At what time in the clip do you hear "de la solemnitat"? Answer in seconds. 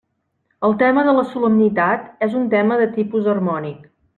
1.09-2.09